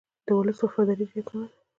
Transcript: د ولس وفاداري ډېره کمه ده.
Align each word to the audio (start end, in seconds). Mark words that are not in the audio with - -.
د 0.25 0.27
ولس 0.37 0.59
وفاداري 0.63 1.05
ډېره 1.11 1.23
کمه 1.27 1.45
ده. 1.49 1.53